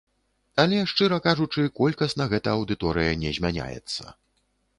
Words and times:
Але, 0.61 0.77
шчыра 0.91 1.19
кажучы, 1.27 1.65
колькасна 1.81 2.27
гэта 2.33 2.55
аўдыторыя 2.57 3.13
не 3.27 3.37
змяняецца. 3.41 4.03